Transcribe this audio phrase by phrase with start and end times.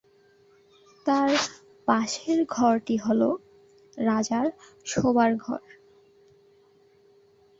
[1.05, 1.31] তার
[1.87, 3.29] পাশের ঘরটি হলো
[3.97, 4.47] রাজার
[4.85, 5.61] শোবার ঘর।